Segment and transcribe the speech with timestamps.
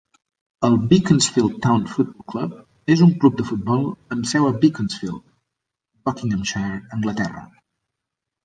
[0.67, 3.85] El Beaconsfield Town Football Club és un club de futbol
[4.17, 5.23] amb seu a Beaconsfield,
[6.09, 7.49] Buckinghamshire, Anglaterra.